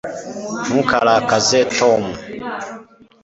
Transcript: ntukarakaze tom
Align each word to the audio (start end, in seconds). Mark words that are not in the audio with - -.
ntukarakaze 0.67 1.59
tom 1.77 2.03